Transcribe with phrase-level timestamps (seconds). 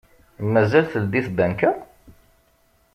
[0.53, 1.69] Mazal teldi tbanka?